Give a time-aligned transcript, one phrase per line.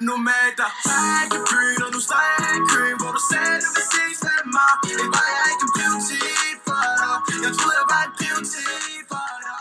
[0.00, 3.86] Nomader Back i byen, og nu står jeg i køen Hvor du sagde, du vil
[3.94, 6.28] ses med mig Det var jeg ikke en til
[6.66, 8.68] for dig Jeg troede, jeg var en til
[9.10, 9.56] for dig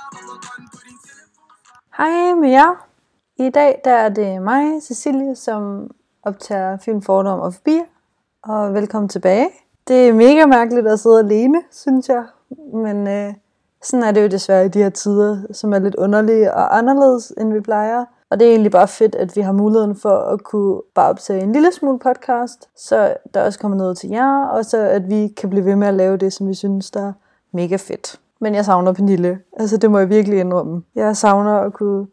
[1.98, 2.72] Hej med jer.
[3.38, 5.92] I dag der er det mig, Cecilie, som
[6.24, 7.82] optager film Fordom og Forbi.
[8.44, 9.50] Og velkommen tilbage.
[9.88, 12.24] Det er mega mærkeligt at sidde alene, synes jeg.
[12.74, 13.34] Men øh,
[13.84, 17.34] sådan er det jo desværre i de her tider, som er lidt underlige og anderledes,
[17.38, 18.06] end vi plejer.
[18.30, 21.44] Og det er egentlig bare fedt, at vi har muligheden for at kunne bare optage
[21.44, 25.28] en lille smule podcast, så der også kommer noget til jer, og så at vi
[25.28, 27.14] kan blive ved med at lave det, som vi synes, der er
[27.52, 28.20] mega fedt.
[28.40, 29.40] Men jeg savner Pernille.
[29.60, 30.84] Altså, det må jeg virkelig indrømme.
[30.96, 32.08] Jeg savner at kunne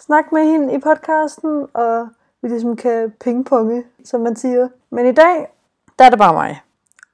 [0.00, 2.08] snakke med hende i podcasten, og
[2.42, 4.68] vi ligesom kan pingponge, som man siger.
[4.90, 5.54] Men i dag,
[5.98, 6.60] der er det bare mig.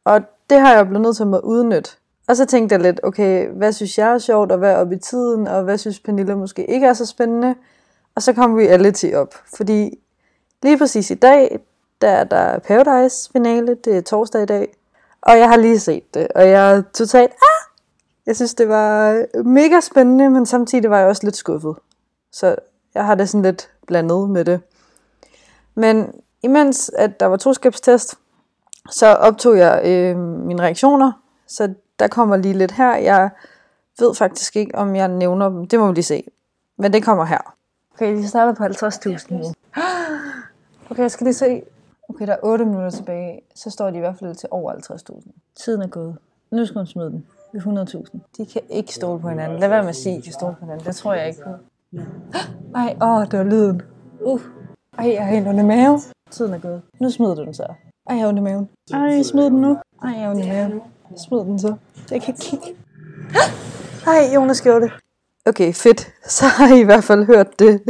[0.05, 0.21] Og
[0.51, 1.91] det har jeg blevet nødt til at udnytte.
[2.29, 4.93] Og så tænkte jeg lidt, okay, hvad synes jeg er sjovt, og hvad er op
[4.93, 7.55] i tiden, og hvad synes Pernille måske ikke er så spændende.
[8.17, 9.99] Og så kom vi alle til op, fordi
[10.63, 11.61] lige præcis i dag,
[12.01, 14.77] der er der Paradise finale, det er torsdag i dag,
[15.21, 17.67] og jeg har lige set det, og jeg er totalt, ah!
[18.27, 21.77] Jeg synes, det var mega spændende, men samtidig var jeg også lidt skuffet.
[22.33, 22.57] Så
[22.95, 24.61] jeg har det sådan lidt blandet med det.
[25.75, 26.13] Men
[26.43, 28.15] imens at der var troskabstest,
[28.91, 31.13] så optog jeg øh, mine reaktioner,
[31.47, 32.97] så der kommer lige lidt her.
[32.97, 33.31] Jeg
[33.99, 35.67] ved faktisk ikke, om jeg nævner dem.
[35.67, 36.25] Det må vi lige se.
[36.79, 37.57] Men det kommer her.
[37.97, 39.45] Okay, vi starter på 50.000 nu.
[40.91, 41.63] Okay, jeg skal lige se.
[42.09, 43.41] Okay, der er 8 minutter tilbage.
[43.55, 45.31] Så står de i hvert fald til over 50.000.
[45.65, 46.17] Tiden er gået.
[46.51, 47.27] Nu skal hun smide den.
[47.53, 48.19] Ved 100.000.
[48.37, 49.61] De kan ikke stole på hinanden.
[49.61, 50.87] Lad være med at sige, at de kan stole på hinanden.
[50.87, 51.51] Det tror jeg ikke på.
[52.81, 53.83] Ej, åh, det var lyden.
[54.21, 54.41] Uh.
[54.99, 56.01] Ej, jeg har helt under maven.
[56.31, 56.83] Tiden er gået.
[57.01, 57.63] Nu smider du den så.
[57.63, 58.69] Ej, jeg har ondt i maven.
[58.95, 59.79] Ej, smid den nu.
[60.03, 60.81] Ej, jeg har ondt i maven.
[61.17, 61.75] Smid den så.
[62.11, 62.67] Jeg kan ikke kigge.
[64.13, 64.93] Ej, Jonas gjorde det.
[65.47, 66.13] Okay, fedt.
[66.39, 67.83] Så har I i hvert fald hørt det.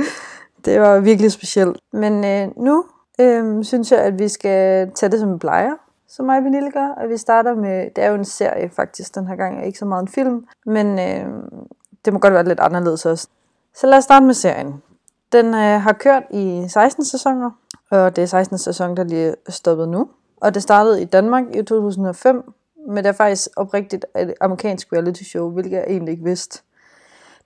[0.64, 1.76] Det var virkelig specielt.
[1.92, 2.84] Men øh, nu
[3.20, 5.72] øh, synes jeg, at vi skal tage det som en plejer,
[6.08, 6.94] som mig og Pernille gør.
[7.02, 9.78] At vi starter med, det er jo en serie faktisk den her gang, og ikke
[9.78, 10.46] så meget en film.
[10.66, 11.26] Men øh,
[12.04, 13.28] det må godt være lidt anderledes også.
[13.74, 14.82] Så lad os starte med serien.
[15.32, 17.50] Den øh, har kørt i 16 sæsoner,
[17.90, 20.08] og det er 16 sæson, der lige er stoppet nu.
[20.36, 22.52] Og det startede i Danmark i 2005,
[22.88, 26.62] men det er faktisk oprigtigt et amerikansk reality show, hvilket jeg egentlig ikke vidste.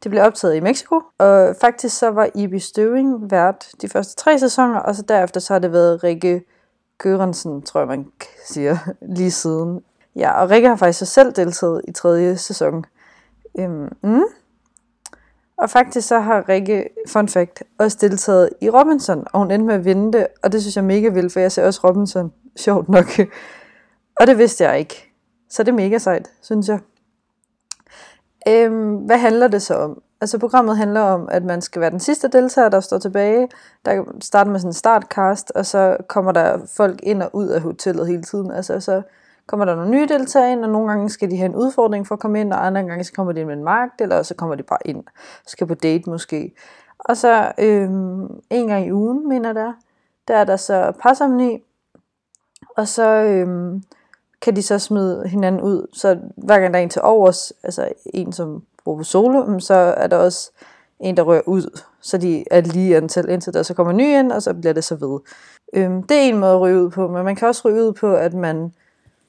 [0.02, 4.38] Det blev optaget i Mexico, og faktisk så var Ibi Støving vært de første tre
[4.38, 6.44] sæsoner, og så derefter så har det været Rikke
[6.98, 8.06] Gørensen, tror jeg man
[8.46, 8.78] siger,
[9.16, 9.82] lige siden.
[10.16, 12.84] Ja, og Rikke har faktisk så selv deltaget i tredje sæson.
[13.58, 14.22] Øhm, mm.
[15.56, 19.74] Og faktisk så har Rikke, fun fact, også deltaget i Robinson, og hun endte med
[19.74, 22.88] at vinde det, og det synes jeg mega vildt, for jeg ser også Robinson, sjovt
[22.88, 23.06] nok.
[24.20, 25.12] og det vidste jeg ikke.
[25.50, 26.78] Så det er mega sejt, synes jeg.
[28.48, 30.02] Øhm, hvad handler det så om?
[30.20, 33.48] Altså programmet handler om, at man skal være den sidste deltager, der står tilbage.
[33.84, 37.60] Der starter med sådan en startcast, og så kommer der folk ind og ud af
[37.60, 38.50] hotellet hele tiden.
[38.50, 39.02] Altså så
[39.46, 42.14] kommer der nogle nye deltagere ind, og nogle gange skal de have en udfordring for
[42.14, 44.34] at komme ind, og andre gange så kommer de ind med en magt, eller så
[44.34, 45.04] kommer de bare ind
[45.46, 46.54] skal på date måske.
[46.98, 49.72] Og så øhm, en gang i ugen, mener der,
[50.28, 51.58] der er der så parsamni,
[52.76, 53.82] og så øhm,
[54.42, 55.86] kan de så smide hinanden ud.
[55.92, 59.60] Så hver gang der er en til overs, altså en som bruger på solo, mm,
[59.60, 60.50] så er der også
[61.00, 61.80] en, der rører ud.
[62.00, 64.84] Så de er lige antal, indtil der så kommer ny ind, og så bliver det
[64.84, 65.18] så ved.
[65.72, 67.92] Øhm, det er en måde at ryge ud på, men man kan også ryge ud
[67.92, 68.72] på, at man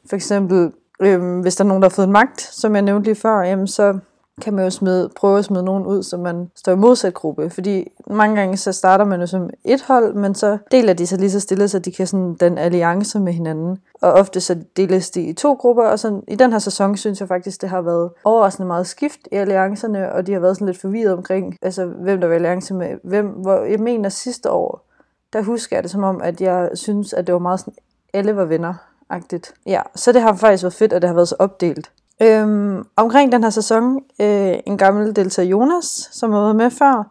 [0.10, 3.08] for eksempel, øhm, hvis der er nogen, der har fået en magt, som jeg nævnte
[3.08, 4.00] lige før, jamen så
[4.42, 7.50] kan man jo smide, prøve at smide nogen ud, så man står i modsat gruppe.
[7.50, 11.20] Fordi mange gange så starter man jo som et hold, men så deler de sig
[11.20, 13.78] lige så stille, så de kan sådan den alliance med hinanden.
[14.02, 17.20] Og ofte så deles de i to grupper, og så i den her sæson synes
[17.20, 20.68] jeg faktisk, det har været overraskende meget skift i alliancerne, og de har været sådan
[20.68, 23.28] lidt forvirret omkring, altså hvem der var alliance med hvem.
[23.28, 24.86] Hvor jeg mener sidste år,
[25.34, 27.74] der husker jeg det som om, at jeg synes, at det var meget sådan,
[28.14, 28.74] alle var venner.
[29.14, 29.54] -agtigt.
[29.66, 31.92] Ja, så det har faktisk været fedt, at det har været så opdelt.
[32.22, 37.04] Øhm, omkring den her sæson, øh, en gammel deltager Jonas, som har været med før,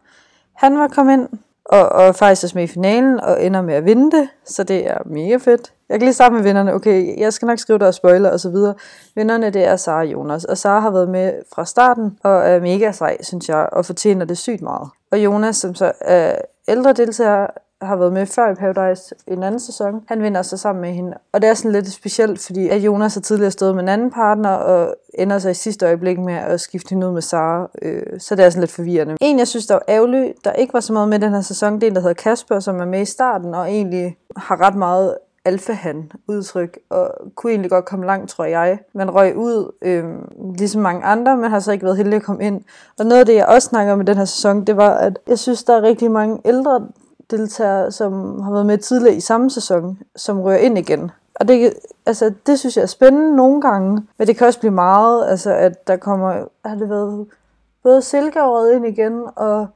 [0.55, 1.29] han var kommet ind,
[1.65, 4.87] og, og faktisk også med i finalen, og ender med at vinde det, så det
[4.87, 5.73] er mega fedt.
[5.89, 6.75] Jeg kan lige starte med vinderne.
[6.75, 8.75] Okay, jeg skal nok skrive der spoiler og så videre.
[9.15, 12.61] Vinderne, det er Sara og Jonas, og Sara har været med fra starten, og er
[12.61, 14.89] mega sej, synes jeg, og fortjener det sygt meget.
[15.13, 16.35] Og Jonas, som så er
[16.69, 17.47] ældre deltager,
[17.83, 20.03] har været med før i Paradise i en anden sæson.
[20.09, 21.15] Han vinder sig sammen med hende.
[21.33, 24.11] Og det er sådan lidt specielt, fordi at Jonas har tidligere stået med en anden
[24.11, 27.71] partner, og ender sig i sidste øjeblik med at skifte hende ud med Sara.
[27.83, 29.17] Øh, så det er sådan lidt forvirrende.
[29.21, 31.75] En, jeg synes, der var ærgerlig, der ikke var så meget med den her sæson,
[31.75, 34.75] det er en, der hedder Kasper, som er med i starten, og egentlig har ret
[34.75, 38.79] meget alfahan udtryk, og kunne egentlig godt komme langt, tror jeg.
[38.95, 40.05] Man røg ud, øh,
[40.59, 42.63] ligesom mange andre, men har så ikke været heldig at komme ind.
[42.99, 45.19] Og noget af det, jeg også snakker om i den her sæson, det var, at
[45.29, 46.87] jeg synes, der er rigtig mange ældre
[47.31, 51.11] deltagere, som har været med tidligere i samme sæson, som rører ind igen.
[51.35, 51.73] Og det,
[52.07, 55.53] altså, det synes jeg er spændende nogle gange, men det kan også blive meget, altså,
[55.53, 57.27] at der kommer, har det været
[57.83, 59.67] både Silke er røget ind igen, og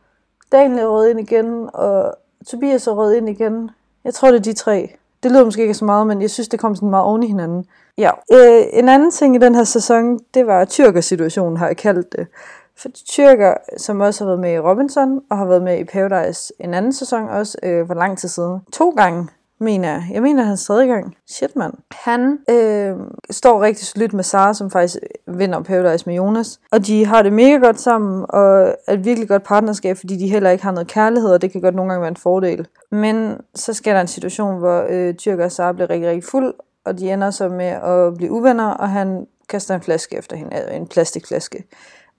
[0.53, 2.15] Daniel er røget ind igen, og
[2.47, 3.71] Tobias er røget ind igen.
[4.05, 4.97] Jeg tror, det er de tre.
[5.23, 7.27] Det lyder måske ikke så meget, men jeg synes, det kom sådan meget oven i
[7.27, 7.67] hinanden.
[7.99, 8.11] Ja.
[8.33, 12.27] Øh, en anden ting i den her sæson, det var tyrkersituationen, har jeg kaldt det.
[12.77, 16.53] For tyrker, som også har været med i Robinson, og har været med i Paradise
[16.61, 18.61] en anden sæson også, øh, for lang tid siden.
[18.73, 19.29] To gange
[19.61, 20.09] mener jeg.
[20.13, 21.17] Jeg mener hans tredje gang.
[21.27, 21.75] Shit, mand.
[21.93, 22.97] Han øh,
[23.31, 26.61] står rigtig solidt med Sara, som faktisk vinder Paradise med Jonas.
[26.71, 30.29] Og de har det mega godt sammen, og er et virkelig godt partnerskab, fordi de
[30.29, 32.67] heller ikke har noget kærlighed, og det kan godt nogle gange være en fordel.
[32.91, 36.55] Men så sker der en situation, hvor øh, Tyrker og Sara bliver rigtig, rigtig fuld,
[36.85, 40.57] og de ender så med at blive uvenner, og han kaster en flaske efter hende,
[40.57, 41.65] øh, en plastikflaske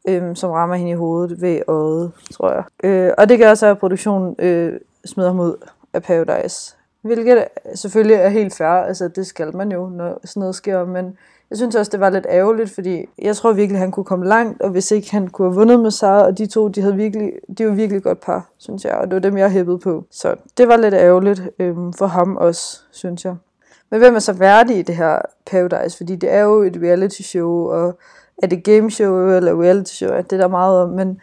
[0.07, 2.63] øhm, som rammer hende i hovedet ved øjet, tror jeg.
[2.83, 5.55] Øh, og det gør så, at produktionen øh, smider ham ud
[5.93, 6.75] af Paradise.
[7.01, 11.17] Hvilket selvfølgelig er helt fair, altså det skal man jo, når sådan noget sker, men
[11.49, 14.61] jeg synes også, det var lidt ærgerligt, fordi jeg tror virkelig, han kunne komme langt,
[14.61, 17.31] og hvis ikke han kunne have vundet med Sara, og de to, de, havde virkelig,
[17.57, 20.05] de var virkelig godt par, synes jeg, og det var dem, jeg hæppede på.
[20.11, 23.35] Så det var lidt ærgerligt øhm, for ham også, synes jeg.
[23.91, 25.97] Men hvem er så værdig i det her Paradise?
[25.97, 27.97] Fordi det er jo et reality show, og
[28.43, 31.21] er det game show eller reality show, det er der meget om, men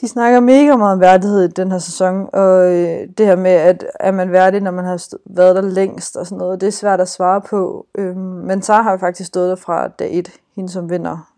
[0.00, 3.50] de snakker mega meget om værdighed i den her sæson, og øh, det her med,
[3.50, 6.70] at er man værdig, når man har været der længst og sådan noget, det er
[6.70, 7.86] svært at svare på.
[7.94, 11.32] Øhm, men Sara har jo faktisk stået der fra dag et, hende som vinder,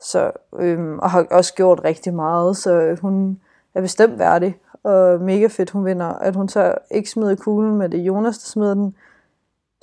[0.00, 3.40] så, øhm, og har også gjort rigtig meget, så hun
[3.74, 6.06] er bestemt værdig, og mega fedt, hun vinder.
[6.06, 8.96] At hun så ikke smider kuglen med det Jonas, der smider den,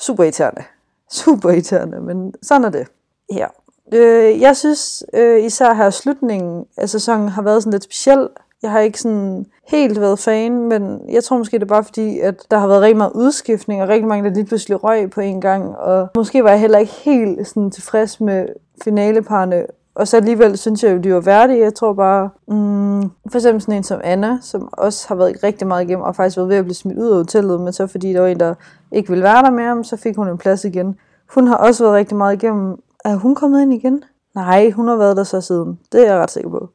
[0.01, 0.63] super irriterende.
[1.11, 2.87] Super irriterende, men sådan er det.
[3.33, 3.47] Ja.
[3.93, 8.27] Øh, jeg synes øh, især her slutningen af sæsonen har været sådan lidt speciel.
[8.61, 12.19] Jeg har ikke sådan helt været fan, men jeg tror måske det er bare fordi,
[12.19, 15.21] at der har været rigtig meget udskiftning, og rigtig mange, der lige pludselig røg på
[15.21, 15.77] en gang.
[15.77, 18.45] Og måske var jeg heller ikke helt sådan tilfreds med
[18.83, 19.65] finaleparne.
[19.95, 21.59] Og så alligevel synes jeg jo, de var værdige.
[21.59, 25.67] Jeg tror bare, mm, for eksempel sådan en som Anna, som også har været rigtig
[25.67, 28.13] meget igennem, og faktisk været ved at blive smidt ud af hotellet, men så fordi
[28.13, 28.53] der var en, der
[28.91, 30.95] ikke ville være der mere, så fik hun en plads igen.
[31.33, 34.03] Hun har også været rigtig meget igennem, er hun kommet ind igen?
[34.35, 35.79] Nej, hun har været der så siden.
[35.91, 36.69] Det er jeg ret sikker på.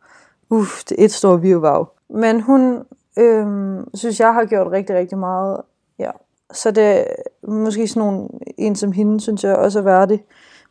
[0.50, 1.90] Uff, det er et stort virvav.
[2.10, 2.84] Men hun,
[3.18, 3.46] øh,
[3.94, 5.60] synes jeg, har gjort rigtig, rigtig meget.
[5.98, 6.10] Ja.
[6.52, 7.04] Så det er
[7.50, 8.28] måske sådan nogle,
[8.58, 10.24] en som hende, synes jeg også er værdig.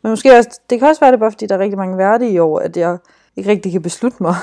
[0.04, 2.32] Men måske også, det kan også være det bare, fordi der er rigtig mange værdige
[2.32, 2.98] i år, at jeg
[3.36, 4.36] ikke rigtig kan beslutte mig.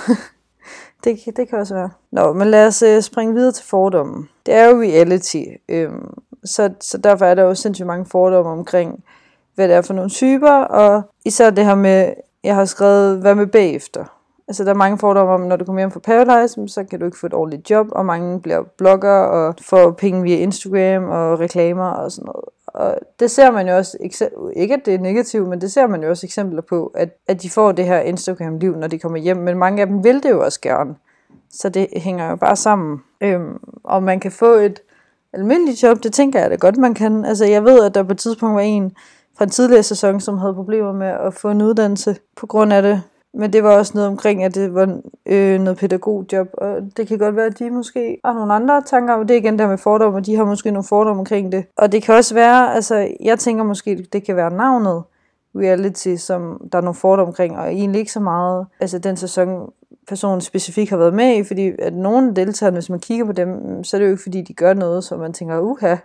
[1.05, 1.91] det, det kan også være.
[2.11, 4.29] Nå, men lad os øh, springe videre til fordommen.
[4.47, 6.15] Det er jo reality, øhm,
[6.45, 9.05] så, så derfor er der jo sindssygt mange fordomme omkring,
[9.55, 12.13] hvad det er for nogle typer, og især det her med,
[12.45, 14.05] jeg har skrevet, hvad med bagefter.
[14.49, 17.05] Altså, der er mange fordomme om, når du kommer hjem fra Paradise, så kan du
[17.05, 21.41] ikke få et ordentligt job, og mange bliver blogger og får penge via Instagram og
[21.41, 22.45] reklamer og sådan noget.
[22.67, 23.97] Og det ser man jo også,
[24.57, 27.43] ikke at det er negativt, men det ser man jo også eksempler på, at, at
[27.43, 30.31] de får det her Instagram-liv, når de kommer hjem, men mange af dem vil det
[30.31, 30.95] jo også gerne.
[31.51, 32.99] Så det hænger jo bare sammen.
[33.21, 34.81] Øhm, og man kan få et
[35.33, 37.25] almindeligt job, det tænker jeg da godt, man kan.
[37.25, 38.93] Altså, jeg ved, at der på et tidspunkt var en,
[39.39, 42.83] fra en tidligere sæson, som havde problemer med at få en uddannelse på grund af
[42.83, 43.03] det.
[43.35, 47.19] Men det var også noget omkring, at det var øh, noget pædagogjob, og det kan
[47.19, 49.35] godt være, at de måske har nogle andre tanker om det.
[49.35, 51.65] er igen der med fordomme, og de har måske nogle fordomme omkring det.
[51.77, 55.03] Og det kan også være, altså jeg tænker måske, det kan være navnet
[55.57, 59.73] reality, som der er nogle fordomme omkring, og egentlig ikke så meget, altså den sæson,
[60.09, 63.85] personen specifikt har været med i, fordi at nogle deltagere, hvis man kigger på dem,
[63.85, 65.97] så er det jo ikke fordi, de gør noget, så man tænker, uha,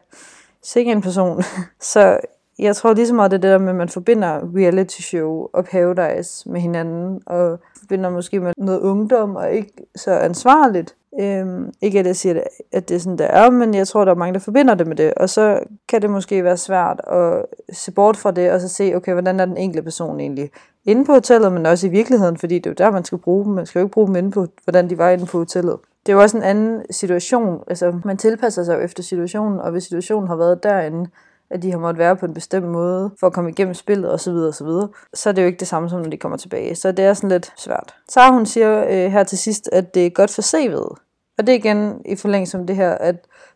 [0.64, 1.44] sikke en person.
[1.94, 2.18] så
[2.60, 5.48] jeg tror lige så meget, det er det der med, at man forbinder reality show
[5.54, 10.96] og Paradise med hinanden, og forbinder måske med noget ungdom, og ikke så ansvarligt.
[11.20, 14.12] Øhm, ikke at jeg siger, at det er sådan, det er, men jeg tror, der
[14.12, 15.14] er mange, der forbinder det med det.
[15.14, 18.94] Og så kan det måske være svært at se bort fra det, og så se,
[18.96, 20.52] okay, hvordan er den enkelte person egentlig
[20.86, 23.46] inde på hotellet, men også i virkeligheden, fordi det er jo der, man skal bruge
[23.46, 23.54] dem.
[23.54, 25.78] Man skal jo ikke bruge dem inde på, hvordan de var inde på hotellet.
[26.06, 27.64] Det er jo også en anden situation.
[27.68, 31.10] Altså, man tilpasser sig jo efter situationen, og hvis situationen har været derinde,
[31.50, 34.32] at de har måttet være på en bestemt måde for at komme igennem spillet osv.
[34.32, 34.68] osv.,
[35.14, 36.76] så er det jo ikke det samme, som når de kommer tilbage.
[36.76, 37.96] Så det er sådan lidt svært.
[38.10, 41.06] Så hun siger øh, her til sidst, at det er godt for CV'et.
[41.38, 43.16] Og det er igen i forlængelse om det her, at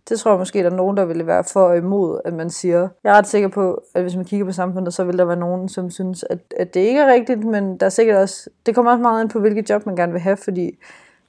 [0.10, 2.88] det tror jeg måske, der er nogen, der ville være for imod, at man siger,
[3.04, 5.40] jeg er ret sikker på, at hvis man kigger på samfundet, så vil der være
[5.40, 8.76] nogen, som synes, at, at det ikke er rigtigt, men der er sikkert også, det
[8.76, 10.80] kommer også meget ind på, hvilket job man gerne vil have, fordi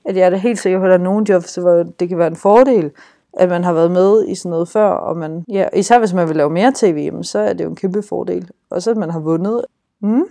[0.04, 2.18] at jeg er da helt sikker på, at der er nogle jobs, hvor det kan
[2.18, 2.90] være en fordel,
[3.36, 6.28] at man har været med i sådan noget før, og man, ja, især hvis man
[6.28, 8.50] vil lave mere tv, så er det jo en kæmpe fordel.
[8.70, 9.64] Og så at man har vundet.
[10.02, 10.24] Mm.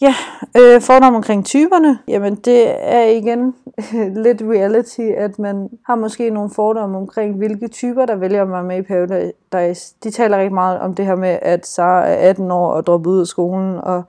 [0.00, 0.14] Ja,
[0.56, 3.54] øh, fordom omkring typerne, jamen det er igen
[4.24, 8.78] lidt reality, at man har måske nogle fordomme omkring, hvilke typer, der vælger mig med
[8.78, 9.94] i Paradise.
[10.04, 13.10] De taler rigtig meget om det her med, at Sara er 18 år og dropper
[13.10, 14.02] ud af skolen, og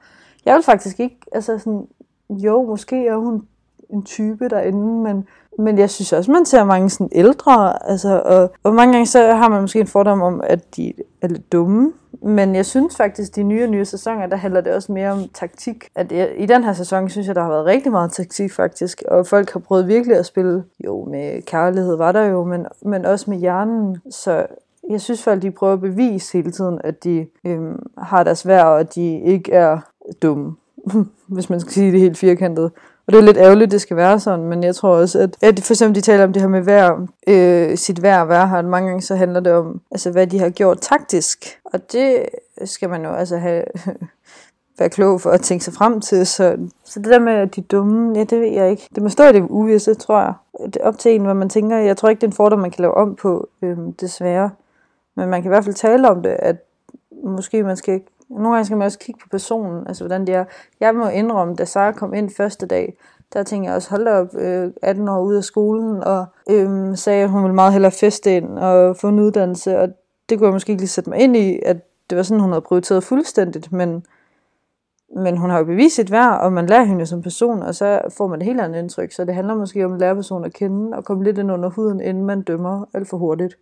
[0.45, 1.87] jeg vil faktisk ikke, altså sådan,
[2.29, 3.47] jo, måske er hun
[3.95, 5.27] en type derinde, men,
[5.59, 9.33] men jeg synes også, man ser mange sådan ældre, altså, og, og mange gange så
[9.33, 13.35] har man måske en fordom om, at de er lidt dumme, men jeg synes faktisk,
[13.35, 15.89] de nye og nye sæsoner, der handler det også mere om taktik.
[15.95, 19.03] At jeg, I den her sæson synes jeg, der har været rigtig meget taktik faktisk,
[19.07, 23.05] og folk har prøvet virkelig at spille, jo med kærlighed var der jo, men, men
[23.05, 24.45] også med hjernen, så
[24.89, 28.65] jeg synes folk, de prøver at bevise hele tiden, at de øhm, har deres værd,
[28.65, 29.79] og at de ikke er
[30.21, 30.55] dumme,
[31.27, 32.71] hvis man skal sige det helt firkantet.
[33.07, 35.59] Og det er lidt ærgerligt, det skal være sådan, men jeg tror også, at, at
[35.63, 38.61] for eksempel de taler om det her med vær, øh, sit vær og vær her,
[38.61, 41.59] mange gange så handler det om, altså hvad de har gjort taktisk.
[41.65, 42.25] Og det
[42.65, 43.63] skal man jo altså have,
[44.79, 46.25] være klog for at tænke sig frem til.
[46.27, 48.89] Så, så det der med, at de er dumme, ja, det ved jeg ikke.
[48.95, 50.33] Det må stå i det uvisse, tror jeg.
[50.65, 51.77] Det er op til en, hvad man tænker.
[51.77, 54.49] Jeg tror ikke, det er en fordom, man kan lave om på, øhm, desværre.
[55.15, 56.55] Men man kan i hvert fald tale om det, at
[57.23, 60.35] måske man skal ikke nogle gange skal man også kigge på personen, altså hvordan det
[60.35, 60.45] er.
[60.79, 62.97] Jeg må indrømme, da Sara kom ind første dag,
[63.33, 67.23] der tænkte jeg også, hold op, øh, 18 år ude af skolen, og øh, sagde,
[67.23, 69.89] at hun ville meget hellere feste ind og få en uddannelse, og
[70.29, 71.77] det kunne jeg måske ikke lige sætte mig ind i, at
[72.09, 74.05] det var sådan, hun havde prioriteret fuldstændigt, men,
[75.15, 78.01] men hun har jo bevist sit værd, og man lærer hende som person, og så
[78.17, 80.53] får man et helt andet indtryk, så det handler måske om at lære personen at
[80.53, 83.57] kende, og komme lidt ind under huden, inden man dømmer alt for hurtigt.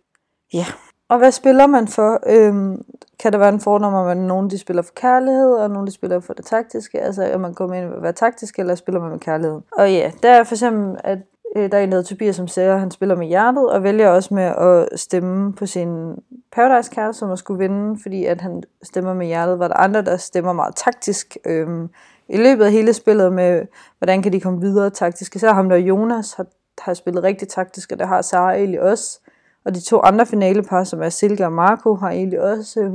[0.54, 0.64] Ja,
[1.08, 2.20] og hvad spiller man for?
[2.26, 2.84] Øhm,
[3.18, 5.92] kan der være en fordom om, at nogen de spiller for kærlighed, og nogen de
[5.92, 7.00] spiller for det taktiske?
[7.00, 9.60] Altså, at man går med ind og være taktisk, eller spiller man med kærlighed?
[9.72, 11.18] Og ja, der er for eksempel, at
[11.56, 14.08] øh, der er en, der Tobias, som siger, at han spiller med hjertet, og vælger
[14.08, 16.16] også med at stemme på sin
[16.52, 20.02] paradise kæreste, som at skulle vinde, fordi at han stemmer med hjertet, var der andre,
[20.02, 21.36] der stemmer meget taktisk.
[21.46, 21.88] Øhm,
[22.28, 23.66] I løbet af hele spillet med,
[23.98, 25.38] hvordan kan de komme videre taktisk.
[25.38, 26.46] Så ham der Jonas har,
[26.78, 29.20] har spillet rigtig taktisk, og det har Sara egentlig også.
[29.64, 32.80] Og de to andre finalepar, som er Silke og Marco, har egentlig også...
[32.80, 32.92] Øh,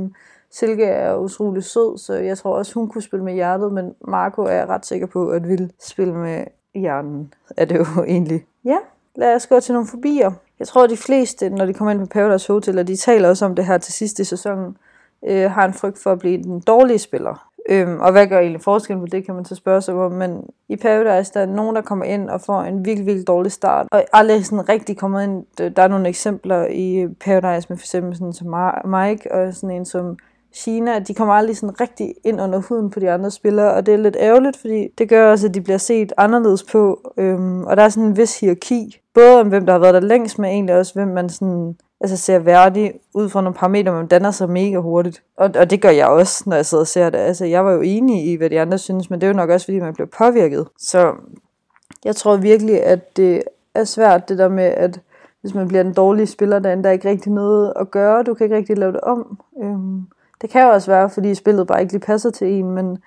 [0.52, 4.42] Silke er utrolig sød, så jeg tror også, hun kunne spille med hjertet, men Marco
[4.42, 8.46] er jeg ret sikker på, at vil spille med hjernen, er det jo egentlig.
[8.64, 8.76] Ja,
[9.16, 10.32] lad os gå til nogle fobier.
[10.58, 13.28] Jeg tror, at de fleste, når de kommer ind på Paradise Hotel, og de taler
[13.28, 14.76] også om det her til sidst i sæsonen,
[15.28, 17.49] øh, har en frygt for at blive den dårlige spiller.
[17.70, 20.12] Øhm, og hvad gør egentlig forskellen på det, kan man så spørge sig om.
[20.12, 23.52] Men i Paradise, der er nogen, der kommer ind og får en virkelig, virkelig dårlig
[23.52, 23.86] start.
[23.92, 25.70] Og aldrig sådan rigtig kommer ind.
[25.70, 29.84] Der er nogle eksempler i Paradise med for eksempel sådan som Mike og sådan en
[29.84, 30.16] som
[30.54, 33.94] China, de kommer aldrig sådan rigtig ind under huden på de andre spillere, og det
[33.94, 37.76] er lidt ærgerligt, fordi det gør også, at de bliver set anderledes på, øhm, og
[37.76, 40.50] der er sådan en vis hierarki, både om hvem der har været der længst, men
[40.50, 44.50] egentlig også hvem man sådan altså ser værdig ud fra nogle parametre, man danner sig
[44.50, 45.22] mega hurtigt.
[45.36, 47.18] Og, og det gør jeg også, når jeg sidder og ser det.
[47.18, 49.50] Altså, jeg var jo enig i, hvad de andre synes, men det er jo nok
[49.50, 50.68] også, fordi man bliver påvirket.
[50.78, 51.12] Så
[52.04, 53.42] jeg tror virkelig, at det
[53.74, 55.00] er svært, det der med, at
[55.40, 58.44] hvis man bliver en dårlig spiller, der er ikke rigtig noget at gøre, du kan
[58.44, 59.38] ikke rigtig lave det om.
[59.62, 60.02] Øhm,
[60.40, 62.98] det kan jo også være, fordi spillet bare ikke lige passer til en, men,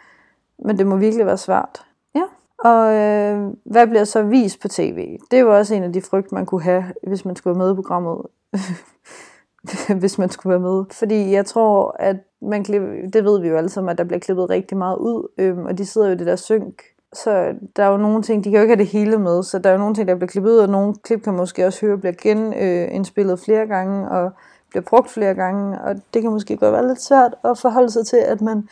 [0.59, 1.85] men det må virkelig være svært.
[2.63, 5.17] Og øh, hvad bliver så vist på tv?
[5.31, 7.65] Det er jo også en af de frygt, man kunne have, hvis man skulle være
[7.65, 8.17] med i programmet.
[9.99, 10.83] hvis man skulle være med.
[10.91, 14.19] Fordi jeg tror, at man klipper, det ved vi jo alle sammen, at der bliver
[14.19, 16.83] klippet rigtig meget ud, øhm, og de sidder jo i det der synk.
[17.13, 19.59] Så der er jo nogle ting, de kan jo ikke have det hele med, så
[19.59, 21.85] der er jo nogle ting, der bliver klippet ud, og nogle klip kan måske også
[21.85, 24.31] høre bliver genindspillet øh, flere gange, og
[24.69, 28.05] bliver brugt flere gange, og det kan måske godt være lidt svært at forholde sig
[28.05, 28.67] til, at man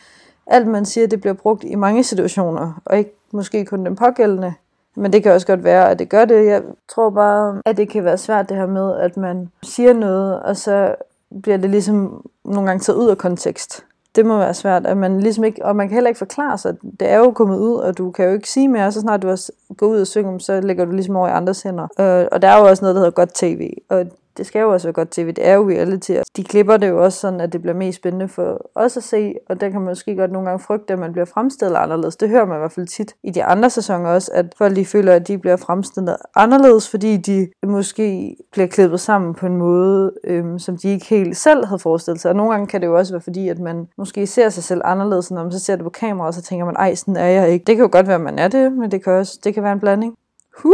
[0.46, 4.54] alt man siger, det bliver brugt i mange situationer, og ikke måske kun den pågældende.
[4.96, 6.46] Men det kan også godt være, at det gør det.
[6.46, 6.62] Jeg
[6.94, 10.56] tror bare, at det kan være svært det her med, at man siger noget, og
[10.56, 10.94] så
[11.42, 13.84] bliver det ligesom nogle gange taget ud af kontekst.
[14.16, 16.74] Det må være svært, at man ligesom ikke, og man kan heller ikke forklare sig.
[17.00, 19.28] Det er jo kommet ud, og du kan jo ikke sige mere, så snart du
[19.28, 21.88] har gået ud og synge, så lægger du ligesom over i andres hænder.
[22.00, 24.72] Øh, og der er jo også noget, der hedder godt tv, og det skal jo
[24.72, 25.26] også være godt tv.
[25.26, 26.12] Det er jo reality.
[26.36, 29.34] De klipper det jo også sådan, at det bliver mest spændende for os at se,
[29.48, 32.16] og der kan man måske godt nogle gange frygte, at man bliver fremstillet anderledes.
[32.16, 34.86] Det hører man i hvert fald tit i de andre sæsoner også, at folk de
[34.86, 40.12] føler, at de bliver fremstillet anderledes, fordi de måske bliver klippet sammen på en måde,
[40.24, 42.30] øhm, som de ikke helt selv havde forestillet sig.
[42.30, 44.80] Og nogle gange kan det jo også være fordi, at man måske ser sig selv
[44.84, 47.26] anderledes, når man så ser det på kamera, og så tænker man, ej, sådan er
[47.26, 47.64] jeg ikke.
[47.64, 49.62] Det kan jo godt være, at man er det, men det kan også det kan
[49.62, 50.14] være en blanding.
[50.58, 50.72] Huh!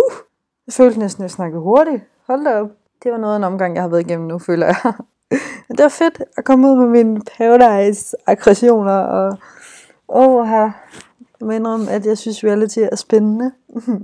[0.67, 2.03] Jeg følte næsten, at jeg snakkede hurtigt.
[2.27, 2.69] Hold da op
[3.03, 4.93] det var noget af en omgang, jeg har været igennem nu, føler jeg.
[5.69, 9.39] Men det var fedt at komme ud med mine paradise-aggressioner, og
[10.09, 10.71] åh, her.
[11.41, 13.53] Jeg må indrømme, at jeg synes, reality er spændende.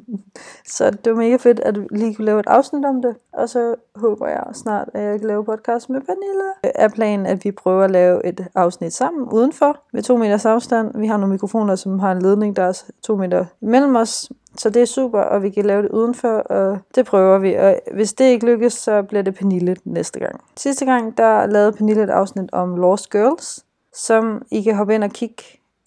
[0.76, 3.16] så det var mega fedt, at vi lige kunne lave et afsnit om det.
[3.32, 6.74] Og så håber jeg snart, at jeg kan lave podcast med Pernille.
[6.74, 10.98] Er planen, at vi prøver at lave et afsnit sammen udenfor med to meters afstand.
[10.98, 14.30] Vi har nogle mikrofoner, som har en ledning, der er to meter mellem os.
[14.56, 17.54] Så det er super, og vi kan lave det udenfor, og det prøver vi.
[17.54, 20.40] Og hvis det ikke lykkes, så bliver det Pernille næste gang.
[20.56, 25.04] Sidste gang, der lavede Pernille et afsnit om Lost Girls, som I kan hoppe ind
[25.04, 25.42] og kigge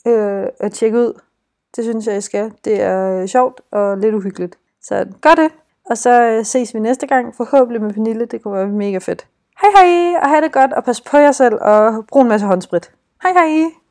[0.07, 1.13] øh, og tjekke ud.
[1.75, 2.51] Det synes jeg, I skal.
[2.65, 4.57] Det er øh, sjovt og lidt uhyggeligt.
[4.81, 5.51] Så gør det.
[5.85, 8.25] Og så øh, ses vi næste gang, forhåbentlig med Pernille.
[8.25, 9.27] Det kunne være mega fedt.
[9.61, 12.45] Hej hej, og have det godt, og pas på jer selv, og brug en masse
[12.45, 12.91] håndsprit.
[13.23, 13.86] Hej hej!